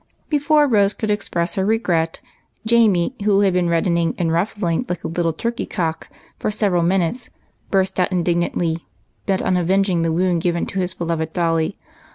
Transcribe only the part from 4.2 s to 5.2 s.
ruffling like a